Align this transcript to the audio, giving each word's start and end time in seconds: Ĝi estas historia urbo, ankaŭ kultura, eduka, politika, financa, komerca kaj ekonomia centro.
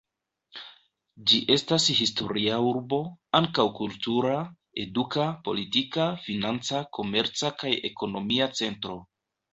Ĝi 1.31 1.41
estas 1.55 1.85
historia 1.97 2.55
urbo, 2.69 2.99
ankaŭ 3.41 3.65
kultura, 3.81 4.39
eduka, 4.85 5.29
politika, 5.51 6.09
financa, 6.25 6.81
komerca 6.99 7.53
kaj 7.63 7.75
ekonomia 7.91 8.49
centro. 8.63 8.99